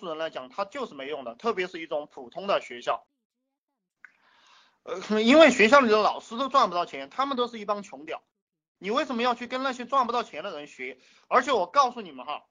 [0.00, 3.06] 数人来讲，它就是没用的，特别是一种普通的学校。
[4.82, 8.22] 呃， 因为学校里的老师都赚不到钱，他们都是一帮穷屌。
[8.78, 10.98] 你为什么要去跟那些赚不到钱的人学？
[11.28, 12.46] 而且我告诉你们哈，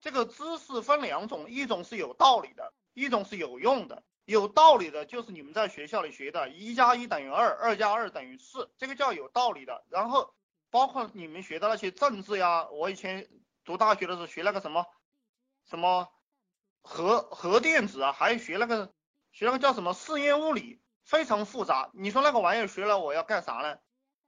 [0.00, 4.02] 这个知识分两种，一种是有道理的，一种是有用的。
[4.24, 9.84] 有道理的就是你们在学校里学的，一加一等于二，二加二等于四，这个叫有道理的。
[9.90, 10.34] 然后
[10.70, 13.28] 包括你们学的那些政治呀，我以前
[13.64, 14.86] 读大学的时候学那个什么
[15.64, 16.08] 什么
[16.82, 18.92] 核核电子啊，还学那个
[19.32, 20.80] 学那个叫什么试验物理。
[21.02, 23.78] 非常复杂，你说那个玩意儿学了我要干啥呢？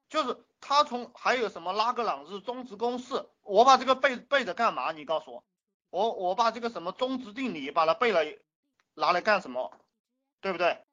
[0.09, 4.91] 就是他从还有什么拉格朗日中值公式，我把这个背背着干嘛？
[4.91, 5.45] 你告诉我，
[5.91, 8.25] 我我把这个什么中值定理把它背了，
[8.95, 9.71] 拿来干什么？
[10.41, 10.85] 对不对？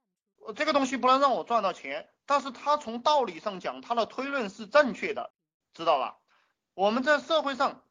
[0.55, 5.33] 这个东西不能让我赚到钱，但是他从道理上讲，他的推论是正确的，
[5.73, 6.19] 知道吧？
[6.75, 7.81] 我们在社会上，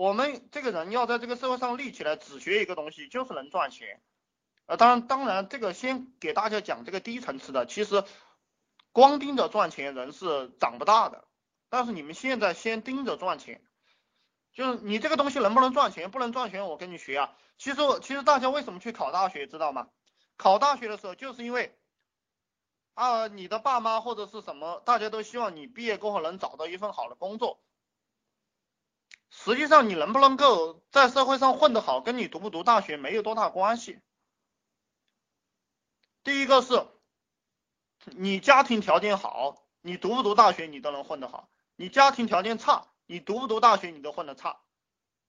[0.00, 4.00] 我们这个人要在这个社会上立起来，只学一个东西，就是能赚钱。
[4.64, 7.66] 呃，当然，当然，这个先给大家讲这个低层次的。
[7.66, 8.02] 其实，
[8.92, 11.28] 光盯着赚钱人是长不大的。
[11.68, 13.62] 但是你们现在先盯着赚钱，
[14.54, 17.36] 就是你这个东西能不能赚钱，不能赚钱，我跟你学啊。
[17.58, 19.88] 其实，其实大家为什么去考大学，知道吗？
[20.38, 21.78] 考大学的时候，就是因为
[22.94, 27.60] 啊，你的爸妈或者是什么，大家都希望你毕业过后能找到一份好的工作。
[29.42, 33.98] 实际上，你能不能够在社会上混得好，跟你读不读大学没有多大关系。
[36.22, 36.86] 第一个是，
[38.04, 44.60] 你家庭条件好，你读不读大学你都能混得好；你家庭条件差，你读不读大学你都混得差，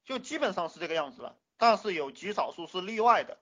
[0.03, 1.37] 就基本上是这个样子了。
[1.55, 3.39] 但是有极少数是例外的，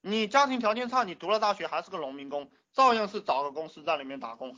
[0.00, 4.56] 你家庭条件差，你读了大学还是个农民工，照样是找个公司在里面打工。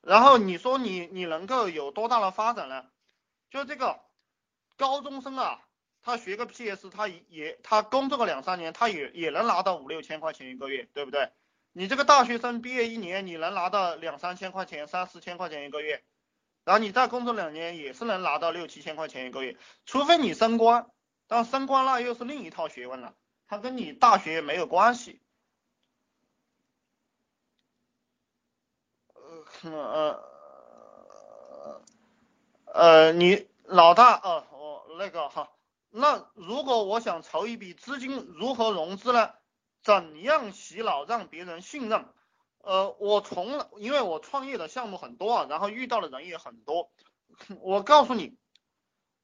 [0.00, 2.86] 然后你说你你能够有多大的发展呢？
[3.50, 4.00] 就这个
[4.82, 5.60] 高中生啊。
[6.04, 11.30] 他学个 PS，他也他工作个两三年，他也也能拿到五六千块钱一个月，对不对？
[11.72, 16.02] 你这个大学生毕业一年，你能拿到两三千块钱、三四千块钱一个月，
[16.64, 19.56] 然后你再工作两年，也是能拿到六七千块钱一个月，
[19.86, 20.90] 除非你升官，
[21.28, 23.14] 但升官那又是另一套学问了，
[23.46, 25.20] 他跟你大学没有关系。
[29.62, 30.20] 呃呃
[32.74, 34.51] 呃，你老大哦，我
[34.98, 35.50] 那个哈。
[35.90, 39.30] 那如果我想筹一笔资金，如何融资呢？
[39.82, 42.06] 怎样洗脑让别人信任？
[42.58, 46.92] 呃，我从因为我创业的项目很多啊，然后遇到的人也很多。
[47.60, 48.36] 我告诉你，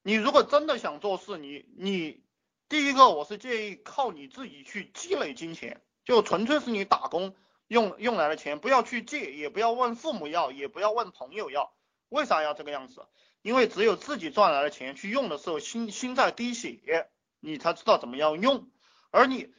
[0.03, 2.23] 你如果真的想做事，你你
[2.67, 7.33] 第一个我是建议靠你自己去积累金钱，就纯粹是你打工
[7.67, 11.73] 用用来的钱，不要去借，也不要问父母要，也不要问朋友要。
[12.09, 13.07] 为啥要这个样子？
[13.41, 18.69] 因为只有自己赚来的钱去用的时候，心心在滴血，你才知道怎么样用。
[19.11, 19.53] 而你，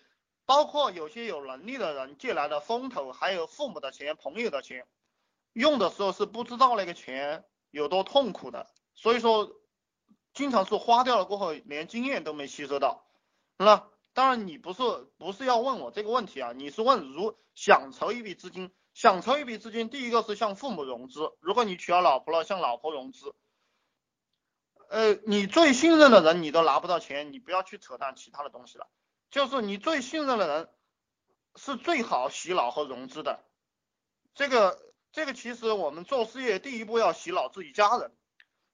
[0.45, 4.87] 包括有些有能力的人借来的风投，还有父母的钱、朋友的钱，
[5.53, 8.67] 用的时候是不知道那个钱有多痛苦的。
[8.95, 9.51] 所以说，
[10.35, 13.07] 经常是花掉了过后，连经验都没吸收到。
[13.57, 14.83] 那当然，你不是
[15.19, 21.33] 不是要问我这个问题啊，你是问如想筹一笔资金，想筹一笔资金，第一个是向父母融资。
[21.41, 23.35] 如果你娶了老婆了，向老婆融资。
[24.91, 28.89] 呃，你最信任的人你都拿不到钱，你不要去扯淡其他的东西了。
[29.31, 30.69] 就是你最信任的人
[31.55, 33.39] 是最好洗脑和融资的。
[34.35, 34.77] 这个
[35.13, 38.11] 这个其实我们做事业第一步要洗脑自己家人，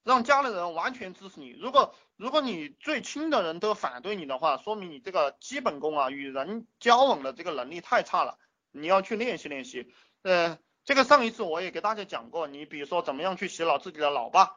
[0.04, 1.50] 让家里人完全支持你。
[1.50, 8.38] 如果如果你最亲的人都反对你的话，说明你这个基本功啊，与人交往的这个能力太差了。
[8.70, 9.92] 你要去练习练习。
[10.22, 14.56] 呃，这个上一次我也给大家讲过，你比如说怎么样去洗脑自己的老爸。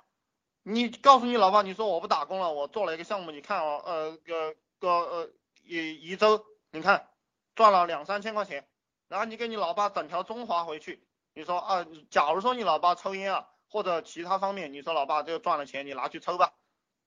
[0.64, 5.30] 你告诉你老爸，你说我不打工了，我做了一个项目，你看哦，呃，个个呃
[5.64, 7.10] 一一周，你看
[7.56, 8.68] 赚了两三千块钱，
[9.08, 11.02] 然后你给你老爸整条中华回去，
[11.34, 16.54] 你说啊，假如说你老爸抽烟啊，或者其他方面，你说老爸这个赚了钱，你拿去抽吧，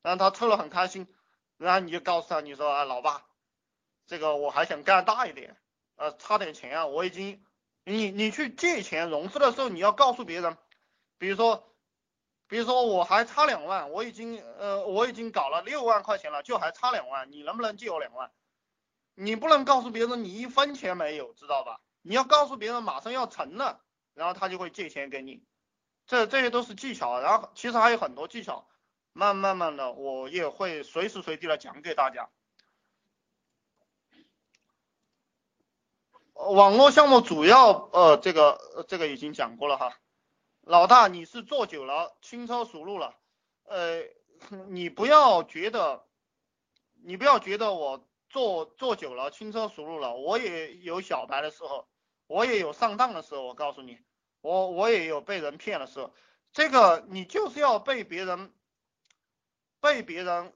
[0.03, 1.07] 然后他抽了很开心，
[1.59, 3.27] 然后你就告诉他，你说啊，老爸，
[4.07, 5.57] 这个我还想干大一点，
[5.97, 7.45] 呃，差点钱啊，我已经，
[7.85, 10.57] 你你去借钱融资的时候，你要告诉别人，
[11.19, 11.69] 比如说。
[12.53, 18.31] 比如说我还差两万，我已经呃我已经搞了六万块钱了，就还差两万，你能不能借我两万？
[19.15, 21.81] 你不能告诉别人你一分钱没有，知道吧？
[22.03, 23.81] 你要告诉别人马上要成了，
[24.13, 25.43] 然后他就会借钱给你。
[26.07, 28.69] 这这些都是技巧，然后其实还有很多技巧，
[29.15, 32.29] 慢慢慢的我也会随时随地的讲给大家。
[36.35, 39.97] 网络项目主要呃这个这个已经讲过了哈。
[40.63, 43.17] 老大，你是做久了，轻车熟路了，
[43.65, 44.05] 呃，
[44.71, 46.05] 你不要觉得，
[47.05, 50.15] 你不要觉得我做做久了，轻车熟路了。
[50.15, 51.89] 我也有小白的时候，
[52.29, 53.43] 我也有上当的时候。
[53.45, 53.99] 我告诉你，
[54.41, 56.15] 我我也有被人骗的时候。
[56.53, 58.53] 这个你就是要被别人
[59.81, 60.53] 被别人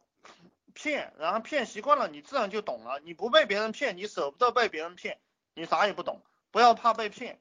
[0.72, 3.00] 骗，然后骗习惯了，你自然就懂了。
[3.00, 5.20] 你不被别人骗，你舍不得被别人骗，
[5.54, 6.22] 你啥也不懂。
[6.52, 7.40] 不要怕被骗。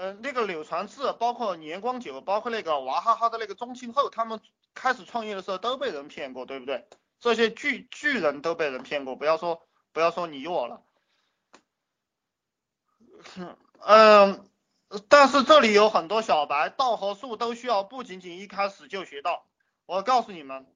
[0.00, 4.40] 嗯，那个柳传志，包括年光久，包括那个娃哈哈的那个钟庆后，他们
[4.72, 6.86] 开始创业的时候都被人骗过，对不对？
[7.18, 10.82] 这些巨巨人都被人骗过，不要说不要说你我了。
[13.80, 14.48] 嗯，
[15.08, 19.44] 但是这里有很多小白，道和术都需要不仅仅一开始就学道。
[19.84, 20.72] 我告诉你们，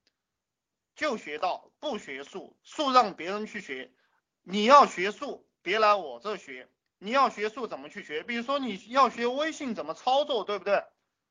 [0.97, 3.93] 就学道，不学术，术让别人去学。
[4.41, 6.67] 你要学术，别来我这学。
[7.03, 8.23] 你要学数怎么去学？
[8.23, 10.85] 比如说你要学微信怎么操作，对不对？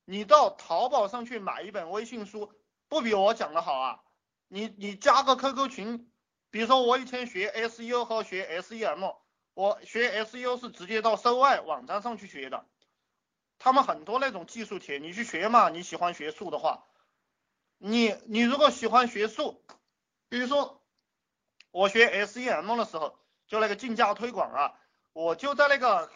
[0.05, 2.53] 你到淘宝上去买一本微信书，
[2.89, 4.01] 不比我讲的好啊？
[4.49, 6.13] 你你加个 QQ 群，
[6.51, 9.17] 比如说我以前学 SEO 和学 SEM，
[9.55, 12.67] 我学 SEO 是直接到搜外网站上去学的，
[13.59, 15.71] 他们很多那种技术帖，你去学嘛？
[15.71, 16.85] 你喜欢学数的话，
[17.79, 19.65] 你你如果喜欢学数，
[20.29, 20.83] 比如说
[21.71, 24.79] 我学 SEM 的时候，就那个竞价推广啊。
[25.13, 26.11] 我就在那个，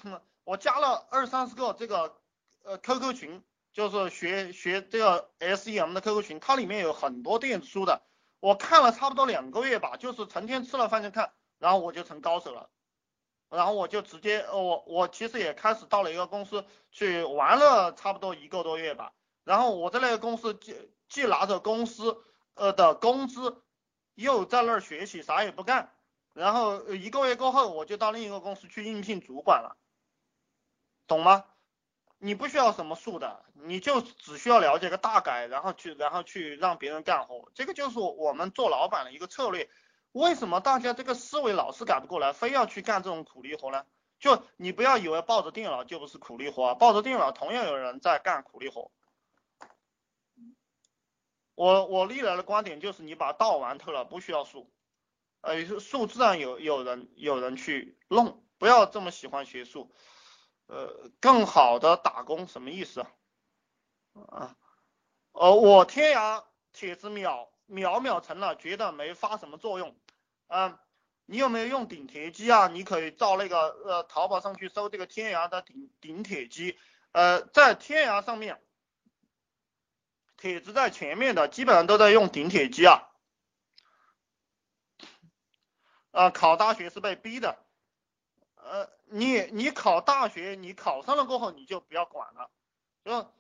[0.44, 2.16] 我加了二三十个这个
[2.62, 8.02] 呃 QQ 群，就是学学这个 SEM 的 QQ 群，它里面有很多电子书的，
[8.40, 12.70] 我看了差不多两个月吧，就是成天吃了饭就看，然后我就成高手了，
[13.50, 19.12] 然后我就直接，我我其实也开始到了一个公司去玩了差不多一个多月吧，
[19.44, 20.74] 然后我在那个公司既
[21.08, 23.62] 既拿着公司呃的工资，
[24.14, 25.92] 又在那儿学习，啥也不干。
[26.36, 29.78] 然后一个月过后，我就到另一个公司去应聘主管了，
[31.06, 31.46] 懂吗？
[32.18, 39.70] 你不需要什么数的，你就只需要了解个大概，然后去然后去让别人干活，这个就是我们做老板的一个策略。
[40.12, 43.86] 为什么大家这个思维老是改不过来，非要去干这种苦力活呢？
[44.18, 48.90] 就你不要以为抱着电脑就不是苦力活，抱着电脑同样有人在干苦力活。
[51.54, 54.70] 我我历来的观点就是，你把道玩透了，不需要数。
[55.46, 59.94] 呃，数自然有有人有人去弄，不要这么喜欢学术，
[60.66, 63.10] 呃，更好的打工什么意思啊？
[64.28, 64.56] 啊，
[65.30, 69.96] 呃，我天涯帖子秒秒秒成了，觉得没发什么作用。
[70.48, 70.76] 嗯，
[71.26, 72.66] 你有没有用顶帖机啊？
[72.66, 76.76] 你可以到那个呃淘宝上去搜这个天涯的顶顶帖机，
[77.12, 78.60] 呃，在天涯上面，
[80.36, 83.12] 帖子在前面的基本上都在用顶帖机啊。
[86.16, 87.58] 啊，考大学是被逼的，
[88.54, 92.50] 呃，你你考大学，你考上了过后，你就不要管了，
[93.04, 93.30] 就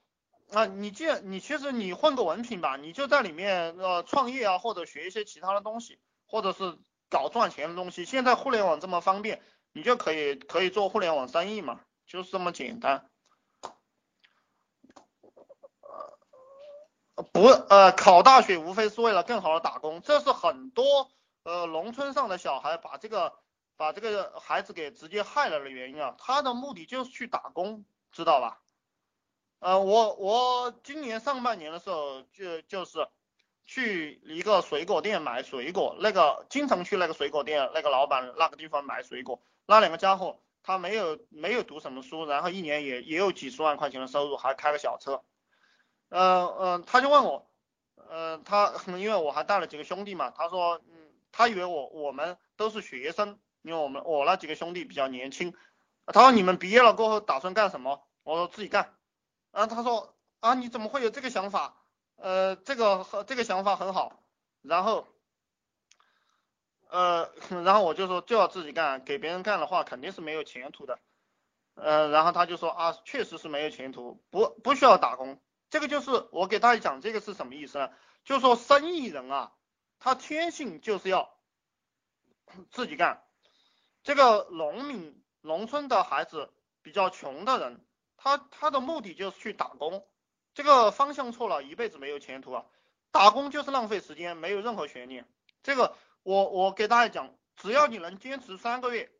[0.54, 6.76] 啊，你既然你其实你混个文凭吧，你就在里面呃创业啊，或者学一些其他的东西，或者是
[7.08, 8.04] 搞赚钱的东西。
[8.04, 9.40] 现在互联网这么方便，
[9.72, 13.08] 你就可以可以做互联网生意嘛，就是这么简单。
[17.32, 21.10] 不呃，考大学无非是为了更好的打工，这是很多。
[21.46, 23.32] 呃，农村上的小孩把这个
[23.76, 28.60] 把这个孩子给直接害了的原因啊，他的目的就是去打工，知道吧？
[29.60, 33.06] 呃，我我今年上半年的时候就就是
[33.64, 45.22] 去一个水果店买水果，那个经常去那个水果店，那个老板那个地方买水果，那两个家伙他没有没有读什么书，然后一年也也有几十万块钱的收入，还开个小车，
[46.08, 47.48] 嗯嗯，他就问我，
[47.94, 50.80] 呃，他 因为我还带了几个兄弟嘛，他说。
[51.36, 55.54] 他以为我我们都是学生，因为我们我那几个兄弟比较年轻。
[56.06, 58.02] 他说你们毕业了过后打算干什么？
[58.22, 58.96] 我说自己干。
[59.50, 61.76] 啊，他说啊你怎么会有这个想法？
[62.16, 64.22] 呃，这个这个想法很好。
[64.62, 65.06] 然后
[66.88, 67.30] 呃，
[67.66, 70.98] 然后我就说就要自己干，给别人干的话肯定是没有前途的。
[71.74, 75.38] 呃，然后他就说啊确实是没有前途，不不需要打工。
[75.68, 77.90] 这个就是我给大家讲这个是什么意思呢？
[78.24, 79.52] 就是说生意人啊。
[79.98, 81.36] 他天性就是要
[82.70, 83.24] 自己干，
[84.02, 87.84] 这个农民、农村的孩子比较穷的人，
[88.16, 90.06] 他他的目的就是去打工，
[90.54, 92.66] 这个方向错了，一辈子没有前途啊！
[93.10, 95.26] 打工就是浪费时间，没有任何悬念。
[95.62, 99.10] 这个我我给大家讲，只要你能坚持三个月，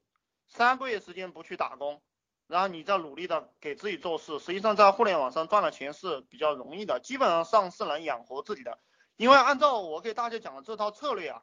[0.47, 2.03] 三个月时间不去打工，
[2.47, 8.79] 然后你再努力的给自己做事，实际上在互联网上赚了钱是比较容易的，基本上是能养活自己的。
[9.17, 11.43] 因为按照我给大家讲的这套策略啊，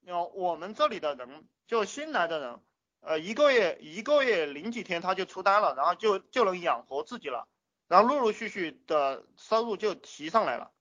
[0.00, 2.60] 有我们这里的人就新来的人，
[3.00, 7.46] 呃，一个月一个月零几天他就出单了，然后就就能养活自己了，
[7.86, 10.72] 然后陆陆续续的收入就提上来了，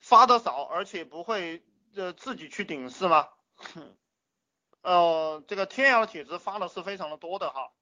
[0.00, 1.62] 发的少而且不会
[1.94, 3.28] 呃自己去顶是吗？
[4.80, 7.72] 呃，这个天涯的帖子发的是非常的多的哈，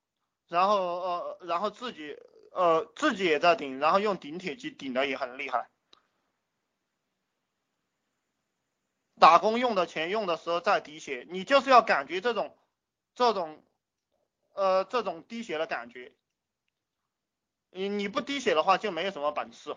[0.49, 2.16] 然后呃，然后自己
[2.50, 5.69] 呃自己也在顶，然后用顶帖机顶的也很厉害。
[9.25, 12.54] 打工用的钱用的时候再滴血，你就是要感觉这种
[13.14, 13.62] 这种
[14.52, 16.12] 呃这种滴血的感觉。
[17.71, 19.75] 你你不滴血的话就没有什么本事。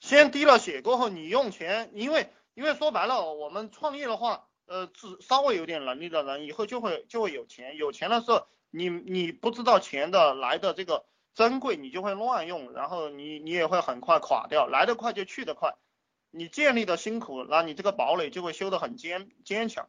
[0.00, 7.76] 先滴了血过后，你用钱，因为因为说白了，我们创业的话，呃，只稍微有点能力的人，以后就会就会有钱。
[7.76, 11.04] 有钱的时候，你你不知道钱的来的这个
[11.34, 15.76] 珍贵，你就会乱用，然后你你也会很快垮掉，来得快就去得快。
[16.30, 19.88] 你建立的辛苦，那你这个堡垒就会修得很坚坚强。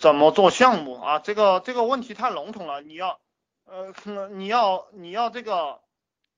[0.00, 1.18] 怎么做项目啊？
[1.20, 3.20] 这个这个问题太笼统了，你要
[3.64, 3.92] 呃
[4.34, 5.80] 你要你要这个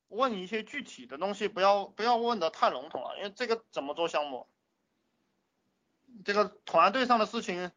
[0.09, 4.47] 问一些具体的东西，不要不要问的太笼统了，因为这个怎么做项目，
[6.25, 7.73] 这个团队上的事情。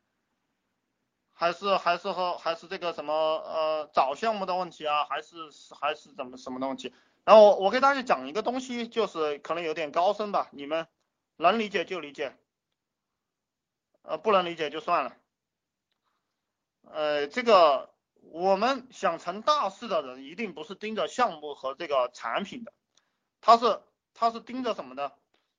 [1.42, 5.38] 还是还是和还是这个什么呃找项目的问题啊，还是
[5.80, 6.94] 还是怎么什么东西？
[7.26, 10.88] 然后我我给大家讲一个东西，就是可能有点高深吧，你们
[11.38, 12.38] 能理解就理解，
[14.04, 15.18] 呃不能理解就算了。
[16.84, 22.72] 呃这个我们想成大事的人，一定不是盯着项目和这个产品的，
[23.42, 23.82] 他是
[24.14, 25.12] 他是盯着什么呢？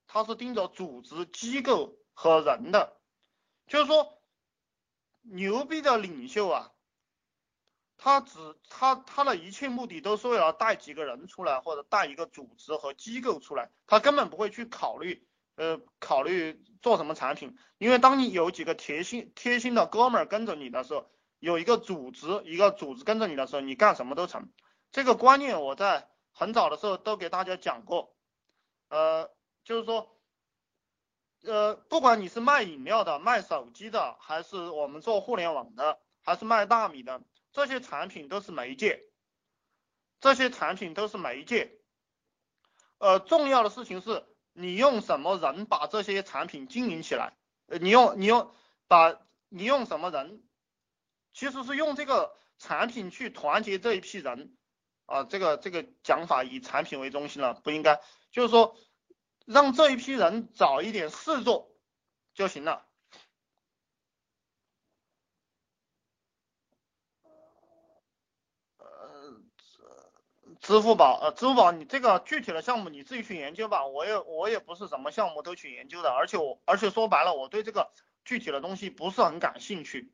[0.06, 3.00] 他是盯着组织机构和人的，
[3.66, 4.16] 就是说。
[5.22, 6.72] 牛逼的领袖啊，
[7.96, 8.38] 他只
[8.68, 15.26] 他他的一切目的都是为了带几个人出来，或者带一个组织和机构出来，他根本不会去考虑
[15.56, 24.50] 呃考虑做什么产品，因为当你有几个贴心贴心的哥们跟着你的时候，有一个组织一个组织跟着你的时候，你干什么都成。
[24.90, 28.14] 这个观念我在很早的时候都给大家讲过，
[28.88, 29.30] 呃，
[29.64, 30.18] 就是说。
[31.44, 37.20] 呃，不管你是卖饮料的、卖手机的，还是我们做互联网的，还是卖大米的，
[37.50, 39.02] 这些产品都是媒介，
[40.20, 41.72] 这些产品都是媒介。
[42.98, 47.32] 呃，重要的事情是你用什么人把这些产品经营起来？
[47.66, 48.54] 呃，你用你用
[48.86, 49.18] 把
[49.48, 50.44] 你用什么人？
[51.32, 54.56] 其实是用这个产品去团结这一批人
[55.06, 58.76] 啊，这个这个讲法以产品为中心了，不应该，就是说。
[59.46, 61.70] 让这一批人找一点事做
[62.34, 62.86] 就行了。
[68.78, 69.40] 呃，
[70.60, 73.86] 支付宝，呃，支付宝，你这个具体的项目你自己去研究吧。
[73.86, 77.92] 我也我也不是什么项目都去研究的，而且我而且说白了，我对这个
[78.24, 80.12] 具体的东西不是很感兴趣。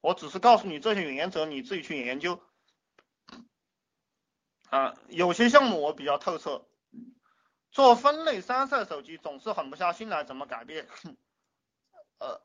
[0.00, 2.40] 我只是告诉你这些原则，你自己去研究。
[4.70, 6.64] 啊，有些项目我比较透彻。
[7.70, 10.88] 做分类三色手机总是狠不下心来，怎么改变？
[12.18, 12.40] 呃，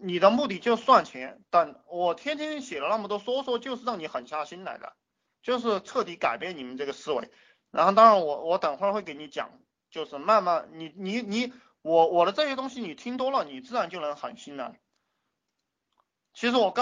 [0.00, 4.96] 你的目的就赚钱，但我天天写了那么多说说，就是让你狠下心来的，
[5.42, 7.30] 就是彻底改变你们这个思维。
[7.70, 9.50] 然后，当然我我等会儿会给你讲，
[9.90, 11.52] 就是慢慢你你你
[11.82, 14.74] 我我的这些东西你听多了，你自然就能狠心了。
[16.34, 16.80] 其实我刚。